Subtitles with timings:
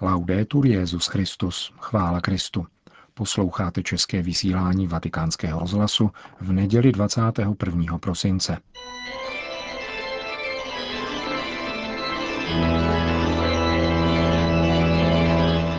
[0.00, 2.66] Laudetur Jezus Christus, chvála Kristu.
[3.14, 7.98] Posloucháte české vysílání Vatikánského rozhlasu v neděli 21.
[7.98, 8.58] prosince.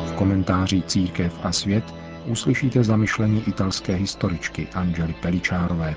[0.06, 1.96] V komentáři Církev a svět
[2.26, 5.96] uslyšíte zamyšlení italské historičky Angely Peličárové.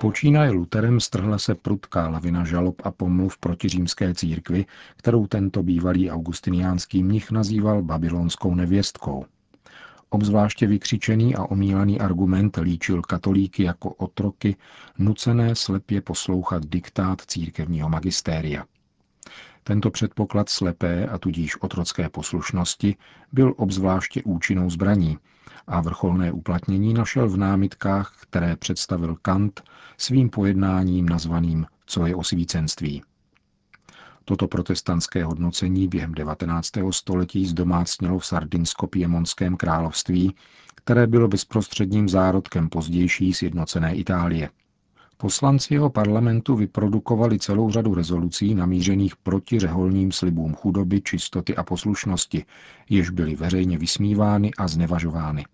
[0.00, 4.66] Počínaje Luterem strhla se prudká lavina žalob a pomluv proti římské církvi,
[4.96, 9.24] kterou tento bývalý augustiniánský mnich nazýval babylonskou nevěstkou.
[10.10, 14.56] Obzvláště vykřičený a omílaný argument líčil katolíky jako otroky,
[14.98, 18.64] nucené slepě poslouchat diktát církevního magistéria.
[19.64, 22.96] Tento předpoklad slepé a tudíž otrocké poslušnosti
[23.32, 25.18] byl obzvláště účinnou zbraní
[25.68, 29.62] a vrcholné uplatnění našel v námitkách, které představil Kant
[29.98, 33.02] svým pojednáním nazvaným Co je osvícenství.
[34.24, 36.70] Toto protestantské hodnocení během 19.
[36.90, 40.34] století zdomácnělo v Sardinsko-Piemonském království,
[40.74, 44.50] které bylo bezprostředním zárodkem pozdější sjednocené Itálie.
[45.16, 52.44] Poslanci jeho parlamentu vyprodukovali celou řadu rezolucí namířených proti řeholním slibům chudoby, čistoty a poslušnosti,
[52.90, 55.44] jež byly veřejně vysmívány a znevažovány.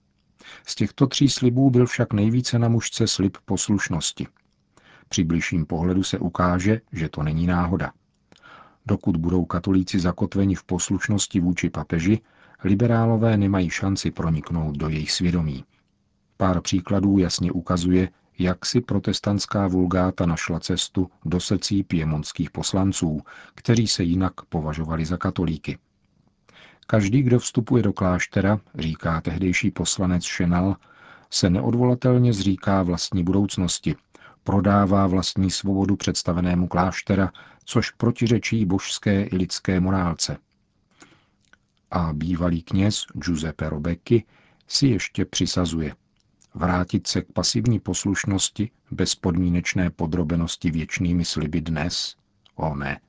[0.66, 4.26] Z těchto tří slibů byl však nejvíce na mužce slib poslušnosti.
[5.08, 7.92] Při bližším pohledu se ukáže, že to není náhoda.
[8.86, 12.20] Dokud budou katolíci zakotveni v poslušnosti vůči papeži,
[12.64, 15.64] liberálové nemají šanci proniknout do jejich svědomí.
[16.36, 23.20] Pár příkladů jasně ukazuje, jak si protestantská vulgáta našla cestu do secí piemonských poslanců,
[23.54, 25.78] kteří se jinak považovali za katolíky.
[26.86, 30.76] Každý, kdo vstupuje do kláštera, říká tehdejší poslanec Šenal,
[31.30, 33.96] se neodvolatelně zříká vlastní budoucnosti,
[34.44, 37.32] prodává vlastní svobodu představenému kláštera,
[37.64, 40.36] což protiřečí božské i lidské morálce.
[41.90, 44.24] A bývalý kněz Giuseppe Robecki
[44.68, 45.94] si ještě přisazuje
[46.54, 52.16] vrátit se k pasivní poslušnosti bez podmínečné podrobenosti věčnými sliby dnes?
[52.54, 53.00] O ne,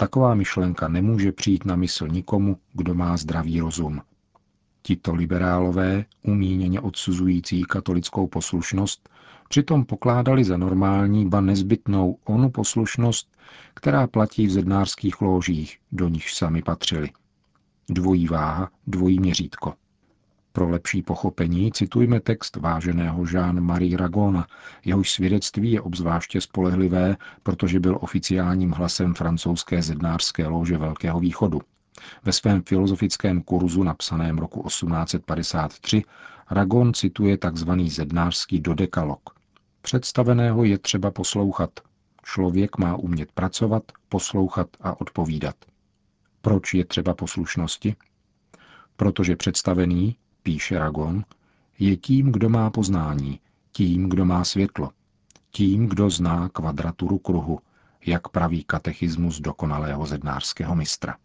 [0.00, 4.00] Taková myšlenka nemůže přijít na mysl nikomu, kdo má zdravý rozum.
[4.82, 9.08] Tito liberálové, umíněně odsuzující katolickou poslušnost,
[9.48, 13.36] přitom pokládali za normální, ba nezbytnou onu poslušnost,
[13.74, 17.10] která platí v zednářských lóžích, do nichž sami patřili.
[17.88, 19.74] Dvojí váha, dvojí měřítko.
[20.52, 24.46] Pro lepší pochopení citujme text váženého Jean-Marie Ragona,
[24.84, 31.60] jehož svědectví je obzvláště spolehlivé, protože byl oficiálním hlasem francouzské zednářské lože Velkého východu.
[32.24, 36.02] Ve svém filozofickém kurzu napsaném roku 1853
[36.50, 37.70] Ragon cituje tzv.
[37.86, 39.30] zednářský dodekalog.
[39.82, 41.70] Představeného je třeba poslouchat.
[42.22, 45.54] Člověk má umět pracovat, poslouchat a odpovídat.
[46.40, 47.96] Proč je třeba poslušnosti?
[48.96, 51.24] Protože představený, píše Ragon,
[51.78, 53.40] je tím, kdo má poznání,
[53.72, 54.90] tím, kdo má světlo,
[55.50, 57.58] tím, kdo zná kvadraturu kruhu,
[58.06, 61.16] jak praví katechismus dokonalého zednářského mistra.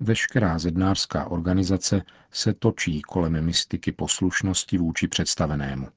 [0.00, 5.88] Veškerá zednářská organizace se točí kolem mystiky poslušnosti vůči představenému.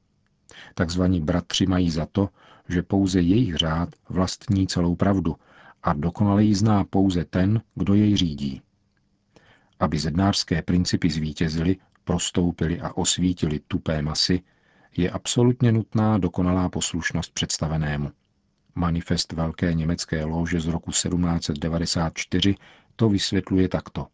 [0.74, 2.30] Takzvaní bratři mají za to,
[2.70, 5.36] že pouze jejich řád vlastní celou pravdu
[5.84, 8.62] a dokonale ji zná pouze ten, kdo jej řídí.
[9.80, 11.78] Aby zednářské principy zvítězily,
[12.10, 14.42] prostoupili a osvítili tupé masy,
[14.98, 18.12] je absolutně nutná dokonalá poslušnost představenému.
[18.76, 22.56] Manifest Velké německé lože z roku 1794
[22.96, 24.08] to vysvětluje takto.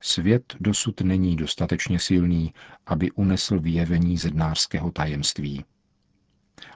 [0.00, 2.54] Svět dosud není dostatečně silný,
[2.86, 5.64] aby unesl vyjevení zednářského tajemství.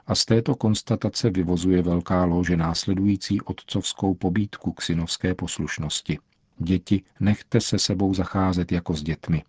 [0.07, 6.19] A z této konstatace vyvozuje Velká lože následující otcovskou pobídku k synovské poslušnosti.
[6.57, 9.43] Děti, nechte se sebou zacházet jako s dětmi.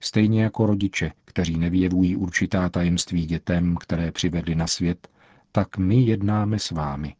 [0.00, 5.08] Stejně jako rodiče, kteří nevyjevují určitá tajemství dětem, které přivedli na svět,
[5.52, 7.14] tak my jednáme s vámi.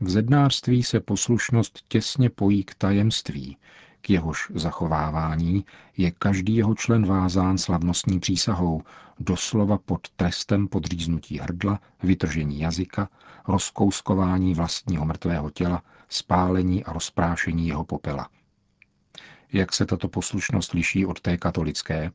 [0.00, 3.56] V zednářství se poslušnost těsně pojí k tajemství,
[4.00, 5.64] k jehož zachovávání
[5.96, 8.82] je každý jeho člen vázán slavnostní přísahou,
[9.20, 13.08] doslova pod trestem podříznutí hrdla, vytržení jazyka,
[13.48, 18.28] rozkouskování vlastního mrtvého těla, spálení a rozprášení jeho popela–
[19.54, 22.10] jak se tato poslušnost liší od té katolické?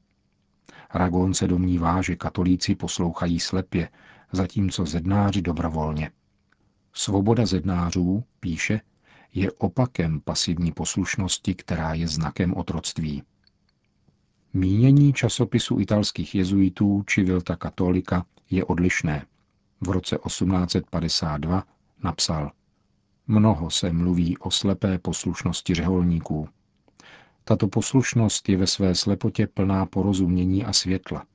[0.94, 3.90] Ragon se domnívá, že katolíci poslouchají slepě,
[4.32, 6.12] zatímco zednáři dobrovolně.
[6.94, 8.82] Svoboda zednářů, píše,
[9.34, 13.24] je opakem pasivní poslušnosti, která je znakem otroctví.
[14.54, 19.26] Mínění časopisu italských jezuitů či Vilta katolika je odlišné.
[19.82, 21.64] v roce 1852
[22.04, 22.52] napsal
[23.28, 26.50] Mnoho se mluví o slepé poslušnosti řeholníků.
[27.44, 31.26] Tato poslušnost je ve své slepotě plná porozumění a světla.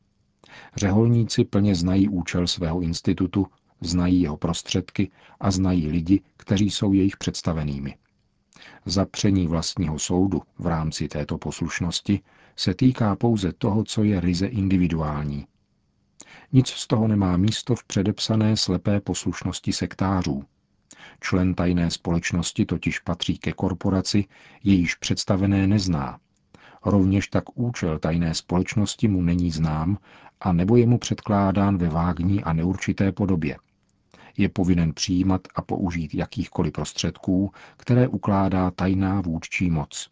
[0.77, 3.47] Řeholníci plně znají účel svého institutu,
[3.81, 5.11] znají jeho prostředky
[5.41, 7.97] a znají lidi, kteří jsou jejich představenými.
[8.87, 12.21] Zapření vlastního soudu v rámci této poslušnosti
[12.57, 15.47] se týká pouze toho, co je ryze individuální.
[16.53, 20.45] Nic z toho nemá místo v předepsané slepé poslušnosti sektářů.
[21.21, 24.25] Člen tajné společnosti totiž patří ke korporaci,
[24.65, 26.19] jejíž představené nezná.
[26.85, 29.99] Rovněž tak účel tajné společnosti mu není znám
[30.41, 33.57] a nebo je mu předkládán ve vágní a neurčité podobě.
[34.37, 40.11] Je povinen přijímat a použít jakýchkoliv prostředků, které ukládá tajná vůdčí moc.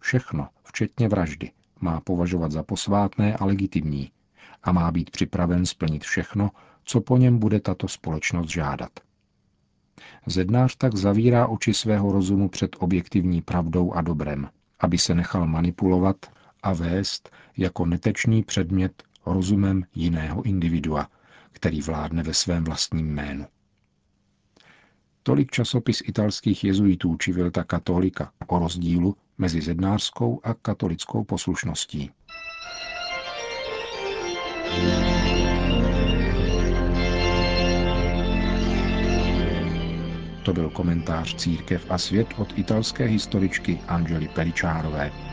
[0.00, 1.50] Všechno, včetně vraždy,
[1.80, 4.10] má považovat za posvátné a legitimní
[4.62, 6.50] a má být připraven splnit všechno,
[6.84, 8.90] co po něm bude tato společnost žádat.
[10.26, 14.48] Zednář tak zavírá oči svého rozumu před objektivní pravdou a dobrem,
[14.80, 16.16] aby se nechal manipulovat
[16.62, 21.08] a vést jako netečný předmět rozumem jiného individua,
[21.52, 23.46] který vládne ve svém vlastním jménu.
[25.22, 32.10] Tolik časopis italských jezuitů Civilta Katolika o rozdílu mezi zednářskou a katolickou poslušností.
[40.48, 45.27] To byl komentář Církev a svět od italské historičky Angely Peličárové.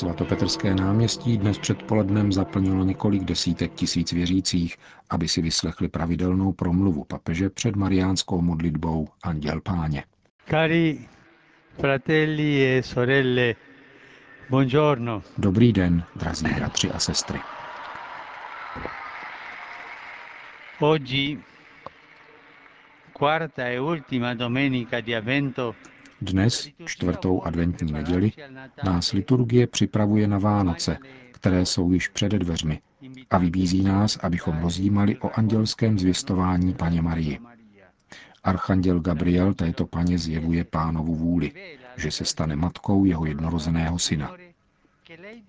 [0.00, 4.76] Svatopetrské náměstí dnes předpolednem zaplnilo několik desítek tisíc věřících,
[5.10, 10.04] aby si vyslechli pravidelnou promluvu papeže před mariánskou modlitbou Anděl Páně.
[10.50, 11.08] Cari
[11.80, 13.54] fratelli e sorelle,
[14.50, 15.22] buongiorno.
[15.38, 17.40] Dobrý den, drazí bratři a sestry.
[20.78, 21.38] Oggi,
[23.12, 25.74] quarta e ultima domenica di Avvento,
[26.22, 28.32] dnes, čtvrtou adventní neděli,
[28.84, 30.98] nás liturgie připravuje na Vánoce,
[31.32, 32.80] které jsou již přede dveřmi
[33.30, 37.38] a vybízí nás, abychom rozjímali o andělském zvěstování paně Marii.
[38.44, 41.52] Archanděl Gabriel této paně zjevuje pánovu vůli,
[41.96, 44.36] že se stane matkou jeho jednorozeného syna.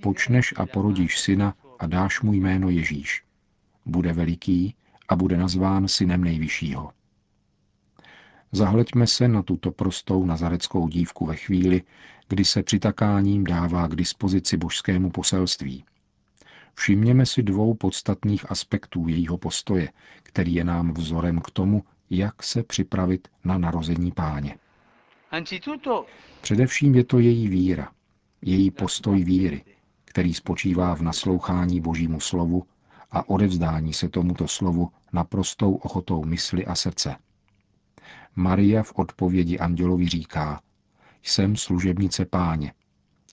[0.02, 3.24] Počneš a porodíš syna a dáš mu jméno Ježíš.
[3.86, 4.76] Bude veliký
[5.10, 6.92] a bude nazván synem nejvyššího.
[8.52, 11.84] Zahleďme se na tuto prostou nazareckou dívku ve chvíli,
[12.28, 15.84] kdy se přitakáním dává k dispozici božskému poselství.
[16.74, 19.90] Všimněme si dvou podstatných aspektů jejího postoje,
[20.24, 24.58] který je nám vzorem k tomu, jak se připravit na narození páně.
[26.42, 27.92] Především je to její víra,
[28.42, 29.64] její postoj víry,
[30.06, 32.64] který spočívá v naslouchání Božímu slovu
[33.12, 37.16] a odevzdání se tomuto slovu naprostou ochotou mysli a srdce.
[38.36, 40.62] Maria v odpovědi andělovi říká,
[41.24, 42.74] jsem služebnice páně,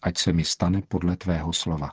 [0.02, 1.90] ať se mi stane podle tvého slova.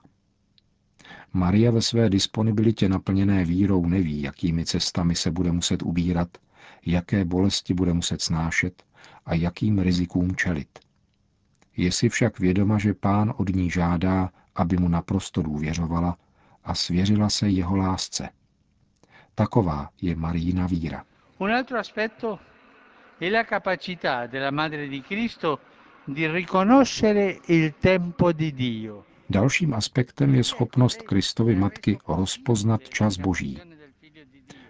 [1.34, 6.38] Maria ve své disponibilitě naplněné vírou neví, jakými cestami se bude muset ubírat,
[6.86, 8.84] jaké bolesti bude muset snášet
[9.26, 10.80] a jakým rizikům čelit.
[11.78, 16.18] Je si však vědoma, že pán od ní žádá, aby mu naprosto důvěřovala
[16.64, 18.30] a svěřila se jeho lásce.
[19.36, 21.04] Taková je Marína víra.
[23.18, 25.60] È la capacità della Madre di Cristo
[26.04, 29.06] di riconoscere il tempo di Dio.
[29.30, 33.58] Dalším aspektem je schopnost Kristovy matky rozpoznat čas Boží.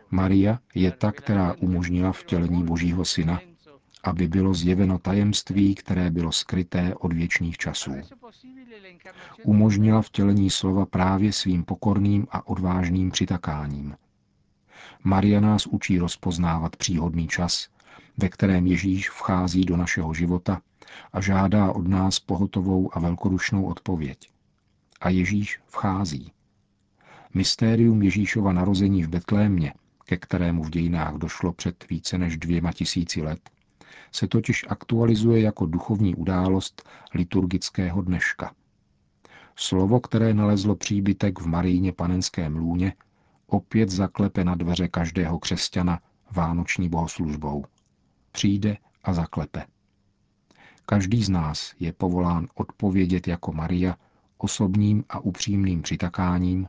[0.10, 3.40] Maria je ta, která umožnila vtělení Božího syna,
[4.04, 7.92] aby bylo zjeveno tajemství, které bylo skryté od věčných časů.
[9.44, 13.96] Umožnila vtělení slova právě svým pokorným a odvážným přitakáním.
[15.04, 17.68] Maria nás učí rozpoznávat příhodný čas,
[18.17, 20.62] ve kterém Ježíš vchází do našeho života
[21.13, 24.29] a žádá od nás pohotovou a velkodušnou odpověď.
[25.01, 26.31] A Ježíš vchází.
[27.34, 29.74] Mystérium Ježíšova narození v Betlémě,
[30.05, 33.50] ke kterému v dějinách došlo před více než dvěma tisíci let,
[34.12, 38.53] se totiž aktualizuje jako duchovní událost liturgického dneška.
[39.55, 42.93] Slovo, které nalezlo příbytek v Maríně panenském lůně,
[43.48, 46.00] opět zaklepe na dveře každého křesťana
[46.31, 47.65] vánoční bohoslužbou.
[48.36, 49.65] Přijde a zaklepe.
[50.86, 53.96] Každý z nás je povolán odpovědět jako Maria
[54.38, 56.68] osobním a upřímným přitakáním,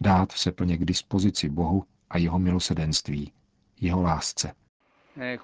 [0.00, 3.32] dát se plně k dispozici Bohu a jeho milosedenství,
[3.80, 4.52] jeho lásce.
[5.20, 5.38] Eh,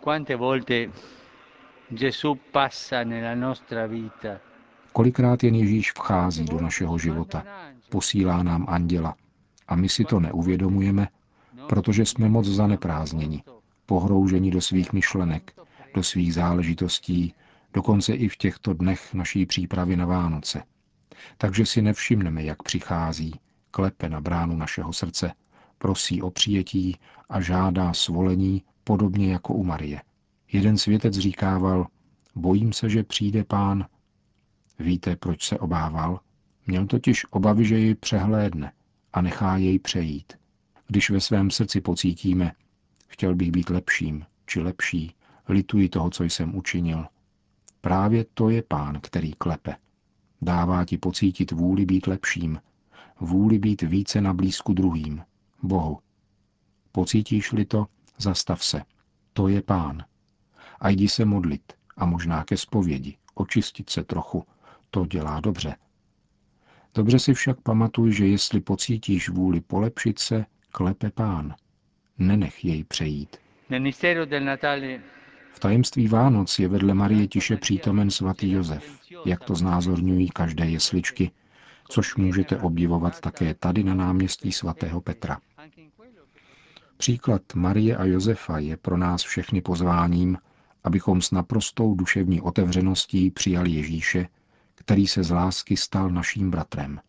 [4.93, 7.45] Kolikrát jen Ježíš vchází do našeho života,
[7.89, 9.15] posílá nám anděla
[9.69, 11.09] a my si to neuvědomujeme,
[11.69, 13.43] protože jsme moc zaneprázdněni,
[13.87, 15.53] pohrouženi do svých myšlenek,
[15.95, 17.35] do svých záležitostí,
[17.73, 20.63] dokonce i v těchto dnech naší přípravy na Vánoce.
[21.39, 23.35] Takže si nevšimneme, jak přichází,
[23.71, 25.33] klepe na bránu našeho srdce,
[25.79, 26.97] prosí o přijetí
[27.29, 30.03] a žádá svolení, podobně jako u Marie.
[30.53, 31.87] Jeden světec říkával,
[32.35, 33.87] bojím se, že přijde pán.
[34.79, 36.21] Víte, proč se obával?
[36.67, 38.73] Měl totiž obavy, že ji přehlédne
[39.13, 40.33] a nechá jej přejít.
[40.87, 42.53] Když ve svém srdci pocítíme,
[43.07, 45.15] chtěl bych být lepším či lepší,
[45.49, 47.07] lituji toho, co jsem učinil.
[47.81, 49.77] Právě to je pán, který klepe.
[50.43, 52.61] Dává ti pocítit vůli být lepším,
[53.21, 55.23] vůli být více na blízku druhým,
[55.63, 55.99] Bohu.
[56.93, 57.87] Pocítíš-li to,
[58.19, 58.83] zastav se.
[59.33, 60.05] To je pán.
[60.81, 64.45] A jdi se modlit a možná ke zpovědi, očistit se trochu.
[64.91, 65.77] To dělá dobře.
[66.95, 71.55] Dobře si však pamatuj, že jestli pocítíš vůli polepšit se, klepe pán.
[72.19, 73.37] Nenech jej přejít.
[75.53, 81.31] V tajemství Vánoc je vedle Marie tiše přítomen svatý Josef, jak to znázorňují každé jesličky,
[81.89, 85.41] což můžete obdivovat také tady na náměstí svatého Petra.
[86.97, 90.39] Příklad Marie a Josefa je pro nás všechny pozváním,
[90.85, 94.29] abychom s naprostou duševní otevřeností přijali Ježíše,
[94.75, 97.01] který se z lásky stal naším bratrem.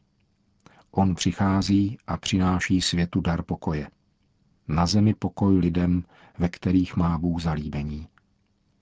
[0.91, 3.87] On přichází a přináší světu dar pokoje.
[4.67, 6.03] Na zemi pokoj lidem,
[6.37, 8.07] ve kterých má Bůh zalíbení.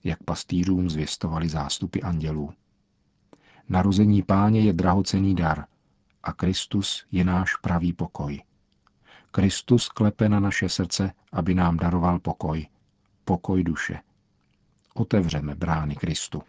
[0.03, 2.53] Jak pastýřům zvěstovali zástupy andělů.
[3.69, 5.65] Narození páně je drahocený dar
[6.23, 8.41] a Kristus je náš pravý pokoj.
[9.31, 12.67] Kristus klepe na naše srdce, aby nám daroval pokoj.
[13.25, 13.99] Pokoj duše.
[14.93, 16.43] Otevřeme brány Kristu.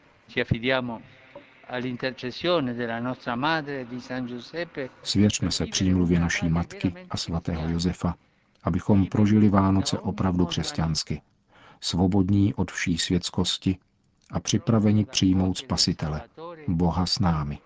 [5.02, 8.14] Svěřme se přímluvě naší matky a svatého Josefa,
[8.66, 11.22] abychom prožili Vánoce opravdu křesťansky,
[11.80, 13.76] svobodní od vší světskosti
[14.30, 16.20] a připraveni přijmout Spasitele,
[16.68, 17.58] Boha s námi.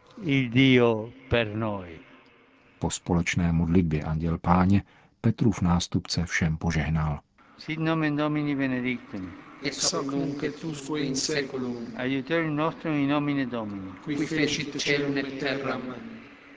[2.79, 4.83] Po společné modlitbě Anděl Páně
[5.21, 7.21] Petrův nástupce všem požehnal.
[7.59, 9.33] Sit nomen Domini benedictum.
[9.63, 11.87] Ex hoc nunc et usque in seculum.
[11.97, 13.93] Aiuterium nostrum in nomine Domini.
[14.05, 15.83] Qui fecit celum et terram.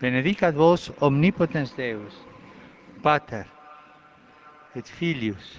[0.02, 2.14] Benedicat vos omnipotens Deus,
[3.02, 3.53] Pater
[4.76, 5.58] et Filius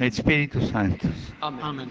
[0.00, 1.34] et Spiritus Sanctus.
[1.42, 1.62] Amen.
[1.62, 1.90] Amen.